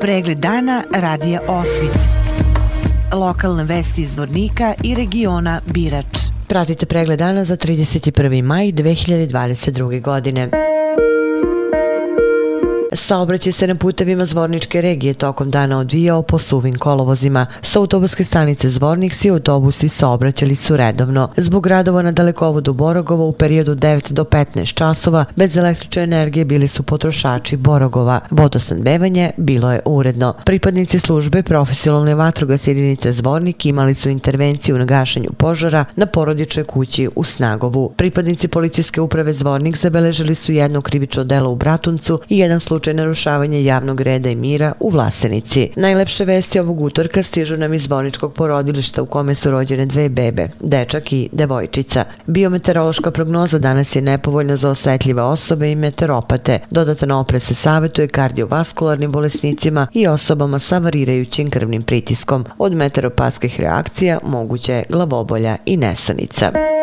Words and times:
Pregled 0.00 0.38
dana 0.38 0.82
radija 0.94 1.40
Osvit. 1.48 1.98
Lokalne 3.12 3.64
vesti 3.64 4.02
iz 4.02 4.16
Vornika 4.16 4.74
i 4.84 4.94
regiona 4.94 5.60
Birač. 5.66 6.18
Pratite 6.48 6.86
pregled 6.86 7.18
dana 7.18 7.44
za 7.44 7.56
31. 7.56 8.42
maj 8.42 8.66
2022. 8.66 10.00
godine. 10.00 10.67
Saobraćaj 12.98 13.52
se 13.52 13.66
na 13.66 13.74
putevima 13.74 14.26
Zvorničke 14.26 14.80
regije 14.80 15.14
tokom 15.14 15.50
dana 15.50 15.78
odvijao 15.78 16.22
po 16.22 16.38
suvim 16.38 16.78
kolovozima. 16.78 17.46
Sa 17.62 17.80
autobuske 17.80 18.24
stanice 18.24 18.70
Zvornik 18.70 19.12
svi 19.12 19.30
autobusi 19.30 19.88
saobraćali 19.88 20.54
su 20.54 20.76
redovno. 20.76 21.28
Zbog 21.36 21.66
radova 21.66 22.02
na 22.02 22.12
dalekovodu 22.12 22.72
Borogova 22.72 23.24
u 23.24 23.32
periodu 23.32 23.74
9 23.74 24.12
do 24.12 24.24
15 24.24 24.74
časova 24.74 25.24
bez 25.36 25.56
električne 25.56 26.02
energije 26.02 26.44
bili 26.44 26.68
su 26.68 26.82
potrošači 26.82 27.56
Borogova. 27.56 28.20
Vodosnadbevanje 28.30 29.30
bilo 29.36 29.72
je 29.72 29.80
uredno. 29.84 30.34
Pripadnici 30.44 30.98
službe 30.98 31.42
profesionalne 31.42 32.14
vatrogas 32.14 32.66
jedinice 32.66 33.12
Zvornik 33.12 33.66
imali 33.66 33.94
su 33.94 34.08
intervenciju 34.08 34.78
na 34.78 34.84
gašenju 34.84 35.30
požara 35.36 35.84
na 35.96 36.06
porodičnoj 36.06 36.64
kući 36.64 37.08
u 37.16 37.24
Snagovu. 37.24 37.92
Pripadnici 37.96 38.48
policijske 38.48 39.00
uprave 39.00 39.32
Zvornik 39.32 39.76
zabeležili 39.76 40.34
su 40.34 40.52
jedno 40.52 40.80
krivično 40.80 41.24
delo 41.24 41.50
u 41.50 41.56
Bratuncu 41.56 42.20
i 42.28 42.38
jedan 42.38 42.60
slučaj 42.60 42.87
slučaj 42.88 42.94
narušavanja 42.94 43.58
javnog 43.58 44.00
reda 44.00 44.30
i 44.30 44.34
mira 44.34 44.72
u 44.80 44.90
Vlasenici. 44.90 45.70
Najlepše 45.76 46.24
vesti 46.24 46.60
ovog 46.60 46.80
utorka 46.80 47.22
stižu 47.22 47.56
nam 47.56 47.74
iz 47.74 47.82
zvoničkog 47.82 48.34
porodilišta 48.34 49.02
u 49.02 49.06
kome 49.06 49.34
su 49.34 49.50
rođene 49.50 49.86
dve 49.86 50.08
bebe, 50.08 50.48
dečak 50.60 51.12
i 51.12 51.28
devojčica. 51.32 52.04
Biometeorološka 52.26 53.10
prognoza 53.10 53.58
danas 53.58 53.96
je 53.96 54.02
nepovoljna 54.02 54.56
za 54.56 54.70
osetljive 54.70 55.22
osobe 55.22 55.70
i 55.70 55.74
meteoropate. 55.74 56.58
Dodatan 56.70 57.10
opre 57.10 57.40
se 57.40 57.54
savjetuje 57.54 58.08
kardiovaskularnim 58.08 59.12
bolesnicima 59.12 59.86
i 59.94 60.06
osobama 60.06 60.58
sa 60.58 60.78
varirajućim 60.78 61.50
krvnim 61.50 61.82
pritiskom. 61.82 62.44
Od 62.58 62.72
meteoropatskih 62.72 63.60
reakcija 63.60 64.18
moguće 64.22 64.72
je 64.72 64.84
glavobolja 64.88 65.56
i 65.66 65.76
nesanica. 65.76 66.77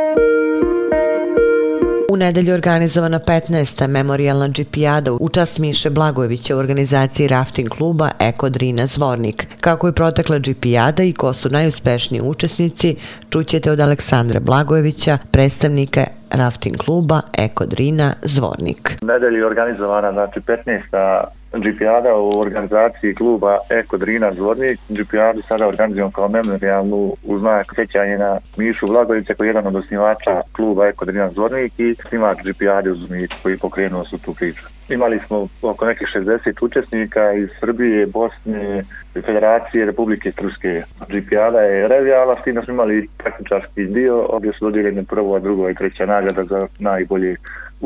U 2.15 2.17
nedelju 2.17 2.53
organizovana 2.53 3.19
15. 3.19 3.87
memorialna 3.87 4.47
džipijada 4.47 5.11
u 5.11 5.29
čast 5.29 5.57
Miše 5.59 5.89
Blagojevića 5.89 6.55
u 6.55 6.59
organizaciji 6.59 7.27
rafting 7.27 7.69
kluba 7.69 8.09
Eko 8.19 8.49
Drina 8.49 8.85
Zvornik. 8.85 9.47
Kako 9.61 9.87
je 9.87 9.93
protekla 9.93 10.39
džipijada 10.39 11.03
i 11.03 11.13
ko 11.13 11.33
su 11.33 11.49
najuspešniji 11.49 12.21
učesnici, 12.21 12.95
čućete 13.29 13.71
od 13.71 13.79
Aleksandra 13.79 14.39
Blagojevića, 14.39 15.17
predstavnika 15.31 16.03
rafting 16.31 16.77
kluba 16.77 17.21
Eko 17.37 17.65
Drina 17.65 18.13
Zvornik. 18.21 18.97
Nedelju 19.01 19.37
je 19.37 19.45
organizovana 19.45 20.11
znači 20.11 20.39
15. 20.39 21.25
GPR-a 21.59 22.15
u 22.15 22.39
organizaciji 22.39 23.15
kluba 23.15 23.57
Eko 23.69 23.97
Drina 23.97 24.33
Zvornik. 24.33 24.79
GPR 24.89 25.41
sada 25.47 25.67
organizujemo 25.67 26.11
kao 26.11 26.27
memorialnu 26.27 27.15
u 27.23 27.39
znak 27.39 27.73
sećanje 27.75 28.17
na 28.17 28.39
Mišu 28.57 28.87
Vlagovića 28.87 29.33
koji 29.33 29.47
je 29.47 29.49
jedan 29.49 29.67
od 29.67 29.75
osnivača 29.75 30.41
kluba 30.51 30.87
Eko 30.87 31.05
Drina 31.05 31.29
Zvornik 31.29 31.73
i 31.77 31.95
snimač 32.09 32.37
GPA-de 32.43 32.91
u 32.91 32.95
Zvornik 32.95 33.31
koji 33.43 33.57
pokrenuo 33.57 34.05
su 34.05 34.17
tu 34.17 34.33
priču. 34.33 34.63
Imali 34.89 35.19
smo 35.27 35.47
oko 35.61 35.85
nekih 35.85 36.07
60 36.15 36.65
učesnika 36.65 37.33
iz 37.33 37.49
Srbije, 37.59 38.05
Bosne, 38.05 38.83
Federacije, 39.13 39.85
Republike 39.85 40.31
Truske. 40.31 40.83
GPR-a 41.09 41.61
je 41.61 41.87
revijala, 41.87 42.37
s 42.41 42.43
tim 42.43 42.55
da 42.55 42.61
smo 42.61 42.73
imali 42.73 43.09
praktičarski 43.17 43.85
dio, 43.85 44.25
ovdje 44.29 44.53
su 44.53 44.65
dodijeljene 44.65 45.03
prvo, 45.03 45.39
drugo 45.39 45.69
i 45.69 45.75
treća 45.75 46.05
nagrada 46.05 46.43
za 46.43 46.67
najbolje 46.79 47.35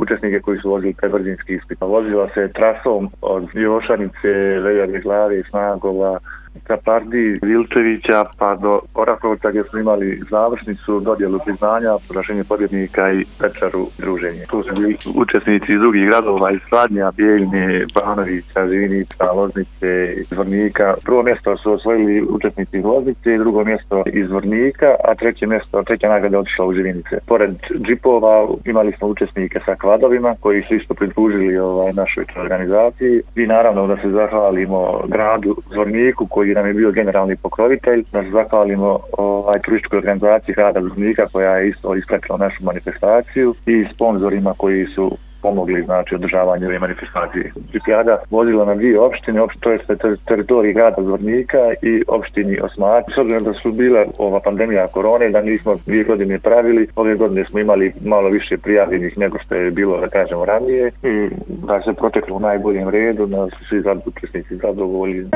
učesnike 0.02 0.40
koji 0.40 0.60
su 0.60 0.70
vozili 0.70 0.94
prebrzinski 0.94 1.54
ispit. 1.54 1.80
Pa 1.80 1.86
vozila 1.86 2.30
se 2.34 2.52
trasom 2.54 3.10
od 3.22 3.48
Jošanice, 3.54 4.32
Veljade 4.64 5.00
glave, 5.00 5.44
Snagova, 5.50 6.20
Kapardi, 6.64 7.40
Vilčevića 7.42 8.24
pa 8.40 8.56
do 8.56 8.80
Orakovca 8.94 9.50
gdje 9.50 9.64
smo 9.64 9.80
imali 9.80 10.22
završnicu, 10.30 11.00
dodjelu 11.00 11.40
priznanja, 11.46 11.92
prošenje 12.10 12.44
pobjednika 12.44 13.14
i 13.14 13.26
večeru 13.40 13.88
druženje. 13.98 14.44
Tu 14.50 14.64
su 14.64 14.82
bili 14.82 14.98
učesnici 15.16 15.74
iz 15.74 15.80
drugih 15.80 16.06
gradova 16.08 16.52
iz 16.52 16.60
Sladnja, 16.70 17.12
Bijeljne, 17.18 17.86
Banovića, 17.96 18.68
Zivinica, 18.68 19.32
Loznice, 19.32 19.92
Zvornika. 20.30 20.94
Prvo 21.06 21.24
mjesto 21.24 21.58
su 21.58 21.72
osvojili 21.72 22.26
učesnici 22.30 22.78
iz 22.78 22.84
Loznice, 22.84 23.38
drugo 23.38 23.64
mjesto 23.64 24.04
iz 24.14 24.28
Zvornika, 24.28 24.96
a 25.04 25.16
treće 25.16 25.48
mjesto, 25.48 25.84
treća 25.84 26.10
nagrada 26.10 26.36
je 26.36 26.40
otišla 26.40 26.66
u 26.66 26.74
Živinice. 26.74 27.16
Pored 27.28 27.52
džipova 27.88 28.48
imali 28.66 28.92
smo 28.98 29.08
učesnike 29.08 29.60
sa 29.66 29.76
kvadovima 29.76 30.36
koji 30.40 30.64
su 30.64 30.76
isto 30.76 30.94
pridružili 30.94 31.58
ovaj, 31.58 31.94
našoj 31.94 32.26
organizaciji. 32.38 33.22
I 33.36 33.48
naravno 33.48 33.88
da 33.88 33.98
se 33.98 34.10
zahvalimo 34.10 35.02
gradu 35.08 35.56
Zvorniku 35.74 36.28
koji 36.28 36.49
nam 36.54 36.68
je 36.68 36.74
bio 36.74 36.92
generalni 36.92 37.36
pokrovitelj, 37.36 38.04
da 38.12 38.24
se 38.24 38.30
zahvalimo 38.30 39.00
ovaj, 39.18 39.60
turističkoj 39.60 39.98
organizaciji 39.98 40.56
Hrada 40.56 40.82
Zuznika 40.82 41.28
koja 41.32 41.58
je 41.58 41.70
isto 41.70 41.96
ispratila 41.96 42.38
našu 42.38 42.64
manifestaciju 42.64 43.56
i 43.66 43.86
sponzorima 43.94 44.54
koji 44.58 44.86
su 44.86 45.18
pomogli 45.42 45.84
znači 45.84 46.16
održavanje 46.16 46.68
ove 46.68 46.80
manifestacije. 46.80 47.52
Olimpijada 47.70 48.18
vozila 48.30 48.66
na 48.66 48.76
dvije 48.76 49.00
opštine, 49.00 49.42
opštine 49.42 49.64
to 49.98 50.08
je 50.08 50.16
teritoriji 50.28 50.74
grada 50.74 51.02
Zvornika 51.02 51.74
i 51.82 52.04
opštini 52.08 52.60
Osmar. 52.62 53.04
S 53.16 53.18
obzirom 53.18 53.44
da 53.44 53.54
su 53.54 53.72
bila 53.72 54.06
ova 54.18 54.40
pandemija 54.40 54.88
korone, 54.88 55.30
da 55.30 55.42
nismo 55.42 55.76
dvije 55.86 56.04
godine 56.04 56.40
pravili, 56.40 56.88
ove 56.96 57.16
godine 57.16 57.46
smo 57.46 57.60
imali 57.60 57.94
malo 58.06 58.30
više 58.30 58.58
prijavljenih 58.58 59.18
nego 59.18 59.40
što 59.40 59.56
je 59.56 59.72
bilo, 59.72 60.00
da 60.00 60.08
kažemo, 60.08 60.46
ranije. 60.46 60.92
I 61.04 61.30
da 61.48 61.82
se 61.82 61.94
proteklo 61.94 62.36
u 62.36 62.40
najboljem 62.40 62.90
redu, 62.90 63.26
da 63.26 63.50
su 63.50 63.66
svi 63.70 63.82
zadovoljni 63.82 64.58
zadovoljni. 64.62 65.30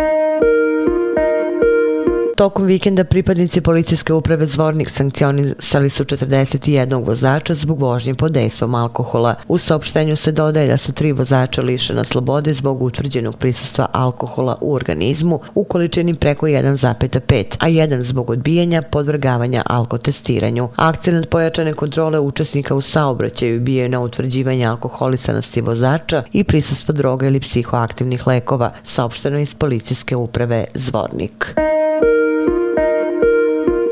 Tokom 2.35 2.65
vikenda 2.65 3.03
pripadnici 3.03 3.61
policijske 3.61 4.13
uprave 4.13 4.45
Zvornik 4.45 4.89
sankcionisali 4.89 5.89
su 5.89 6.03
41 6.03 7.05
vozača 7.05 7.55
zbog 7.55 7.79
vožnje 7.79 8.15
pod 8.15 8.31
dejstvom 8.31 8.75
alkohola. 8.75 9.35
U 9.47 9.57
saopštenju 9.57 10.15
se 10.15 10.31
dodaje 10.31 10.67
da 10.67 10.77
su 10.77 10.93
tri 10.93 11.11
vozača 11.11 11.61
lišena 11.61 12.03
slobode 12.03 12.53
zbog 12.53 12.81
utvrđenog 12.83 13.37
prisustva 13.37 13.87
alkohola 13.91 14.57
u 14.61 14.73
organizmu 14.73 15.39
u 15.55 15.63
količini 15.63 16.15
preko 16.15 16.47
1,5, 16.47 17.55
a 17.59 17.67
jedan 17.67 18.03
zbog 18.03 18.29
odbijanja 18.29 18.81
podvrgavanja 18.81 19.63
alkotestiranju. 19.65 20.69
Akcident 20.75 21.29
pojačane 21.29 21.73
kontrole 21.73 22.19
učesnika 22.19 22.75
u 22.75 22.81
saobraćaju 22.81 23.59
bio 23.59 23.83
je 23.83 23.89
na 23.89 24.01
utvrđivanje 24.01 24.65
alkoholisanosti 24.65 25.61
vozača 25.61 26.23
i 26.31 26.43
prisustva 26.43 26.93
droga 26.93 27.27
ili 27.27 27.39
psihoaktivnih 27.39 28.27
lekova, 28.27 28.71
saopšteno 28.83 29.39
iz 29.39 29.53
policijske 29.53 30.15
uprave 30.15 30.65
Zvornik. 30.73 31.53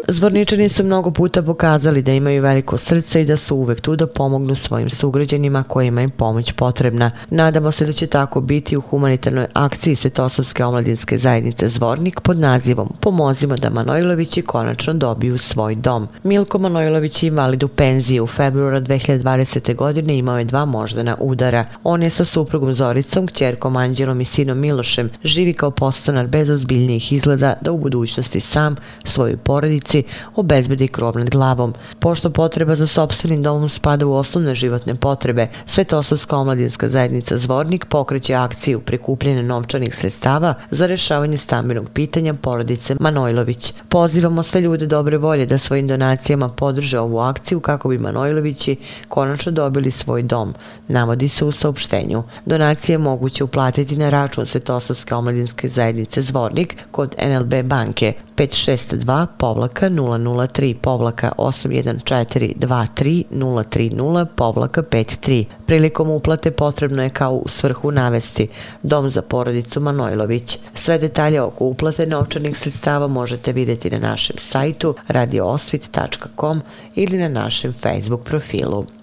Zvorničani 0.08 0.70
su 0.70 0.84
mnogo 0.84 1.12
puta 1.12 1.42
pokazali 1.42 2.02
da 2.02 2.12
imaju 2.12 2.42
veliko 2.42 2.78
srce 2.78 3.22
i 3.22 3.26
da 3.26 3.38
su 3.38 3.56
uvek 3.56 3.82
tu 3.82 3.96
da 3.96 4.08
pomognu 4.08 4.56
svojim 4.56 4.90
sugrađanima 4.90 5.64
kojima 5.64 6.02
im 6.02 6.10
pomoć 6.10 6.52
potrebna. 6.52 7.12
Nadamo 7.30 7.72
se 7.72 7.86
da 7.86 7.94
će 7.94 8.08
tako 8.08 8.42
biti 8.42 8.78
u 8.78 8.82
humanitarnoj 8.82 9.46
akciji 9.54 9.96
Svetosavske 9.96 10.66
omladinske 10.66 11.18
zajednice 11.18 11.70
Zvornik 11.70 12.20
pod 12.20 12.40
nazivom 12.40 12.90
Pomozimo 13.00 13.58
da 13.58 13.70
Manojlovići 13.70 14.42
konačno 14.42 14.94
dobiju 14.94 15.38
svoj 15.38 15.76
dom. 15.76 16.08
Milko 16.24 16.60
Manojlović 16.60 17.24
je 17.24 17.28
invalid 17.28 17.64
u 17.64 17.68
penziji 17.68 18.20
u 18.20 18.28
februara 18.28 18.82
2020. 18.82 19.76
godine 19.76 20.18
imao 20.18 20.38
je 20.38 20.46
dva 20.46 20.66
moždana 20.66 21.18
udara. 21.20 21.66
On 21.84 22.04
je 22.04 22.10
sa 22.10 22.26
suprugom 22.26 22.74
Zoricom, 22.74 23.28
kćerkom 23.28 23.76
Anđelom 23.76 24.22
i 24.22 24.26
sinom 24.26 24.60
Milošem 24.60 25.10
živi 25.24 25.54
kao 25.54 25.72
postanar 25.72 26.28
bez 26.28 26.50
ozbiljnijih 26.50 27.14
izgleda 27.14 27.54
da 27.62 27.72
u 27.72 27.78
budućnosti 27.78 28.40
sam 28.40 28.76
svoju 29.04 29.38
porodici 29.38 30.01
obezbedi 30.36 30.88
krov 30.88 31.18
nad 31.18 31.30
glavom. 31.30 31.74
Pošto 32.00 32.30
potreba 32.30 32.76
za 32.76 32.88
sobstvenim 32.88 33.44
domom 33.44 33.70
spada 33.70 34.06
u 34.06 34.14
osnovne 34.14 34.56
životne 34.56 34.96
potrebe, 34.96 35.48
Svetosavska 35.66 36.38
omladinska 36.38 36.90
zajednica 36.90 37.38
Zvornik 37.38 37.86
pokreće 37.86 38.36
akciju 38.36 38.80
prikupljene 38.80 39.44
novčanih 39.44 39.96
sredstava 39.96 40.54
za 40.70 40.86
rešavanje 40.86 41.38
stambenog 41.38 41.90
pitanja 41.94 42.34
porodice 42.34 42.96
Manojlović. 43.00 43.74
Pozivamo 43.90 44.44
sve 44.44 44.62
ljude 44.62 44.88
dobre 44.88 45.18
volje 45.18 45.46
da 45.46 45.58
svojim 45.58 45.88
donacijama 45.88 46.50
podrže 46.50 47.00
ovu 47.00 47.20
akciju 47.20 47.60
kako 47.60 47.90
bi 47.90 47.98
Manojlovići 47.98 48.76
konačno 49.08 49.52
dobili 49.52 49.92
svoj 49.92 50.24
dom, 50.24 50.54
navodi 50.88 51.28
se 51.28 51.46
u 51.46 51.52
saopštenju. 51.52 52.24
Donacije 52.46 52.98
moguće 52.98 53.44
uplatiti 53.44 53.98
na 53.98 54.10
račun 54.10 54.46
Svetosavske 54.46 55.16
omladinske 55.16 55.70
zajednice 55.70 56.22
Zvornik 56.22 56.78
kod 56.92 57.16
NLB 57.28 57.64
banke 57.64 58.14
562 58.42 59.28
povlaka 59.38 59.90
003 59.90 60.74
povlaka 60.74 61.32
81423 61.38 63.24
030 63.32 64.26
povlaka 64.36 64.82
53. 64.82 65.46
Prilikom 65.66 66.10
uplate 66.10 66.52
potrebno 66.52 67.04
je 67.04 67.10
kao 67.10 67.34
u 67.34 67.48
svrhu 67.48 67.92
navesti 67.92 68.48
Dom 68.84 69.10
za 69.10 69.22
porodicu 69.22 69.80
Manojlović. 69.80 70.58
Sve 70.74 70.98
detalje 70.98 71.42
oko 71.42 71.66
uplate 71.66 72.06
novčanih 72.06 72.58
sredstava 72.58 73.08
možete 73.08 73.54
vidjeti 73.54 73.90
na 73.90 74.00
našem 74.00 74.36
sajtu 74.40 74.96
radioosvit.com 75.08 76.62
ili 76.96 77.18
na 77.18 77.28
našem 77.28 77.74
Facebook 77.74 78.24
profilu. 78.24 79.01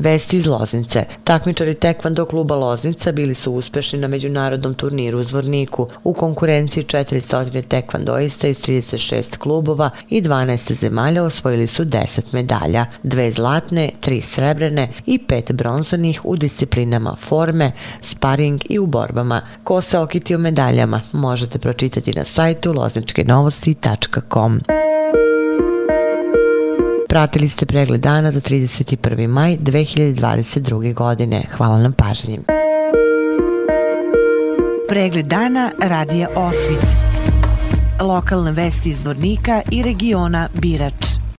Vesti 0.00 0.36
iz 0.36 0.46
Loznice. 0.46 1.04
Takmičari 1.24 1.74
tekvando 1.74 2.24
kluba 2.24 2.54
Loznica 2.54 3.12
bili 3.12 3.34
su 3.34 3.52
uspešni 3.52 3.98
na 3.98 4.08
međunarodnom 4.08 4.74
turniru 4.74 5.18
u 5.18 5.24
Zvorniku 5.24 5.88
u 6.04 6.12
konkurenciji 6.12 6.84
400 6.84 7.62
tekvandoista 7.68 8.48
iz 8.48 8.58
36 8.58 9.38
klubova 9.38 9.90
i 10.08 10.22
12 10.22 10.72
zemalja 10.72 11.22
osvojili 11.22 11.66
su 11.66 11.84
10 11.84 12.20
medalja, 12.32 12.86
dve 13.02 13.30
zlatne, 13.32 13.90
tri 14.00 14.20
srebrene 14.20 14.88
i 15.06 15.18
pet 15.18 15.52
bronzanih 15.52 16.20
u 16.24 16.36
disciplinama 16.36 17.16
forme, 17.16 17.72
sparing 18.00 18.62
i 18.68 18.78
u 18.78 18.86
borbama. 18.86 19.40
Ko 19.64 19.80
se 19.80 19.98
okitio 19.98 20.38
medaljama 20.38 21.00
možete 21.12 21.58
pročitati 21.58 22.12
na 22.12 22.24
sajtu 22.24 22.72
lozničkenovosti.com. 22.72 24.60
Pratili 27.10 27.48
ste 27.48 27.66
pregled 27.66 28.00
dana 28.00 28.30
za 28.32 28.40
31. 28.40 29.28
maj 29.28 29.56
2022. 29.56 30.94
godine. 30.94 31.42
Hvala 31.56 31.78
na 31.78 31.92
pažnji. 31.92 32.38
Pregled 34.88 35.26
dana 35.26 35.70
radija 35.82 36.28
Osvit. 36.36 36.86
Lokalne 38.00 38.52
vesti 38.52 38.88
iz 38.90 39.04
Vornika 39.04 39.62
i 39.70 39.82
regiona 39.82 40.48
Birač. 40.54 41.19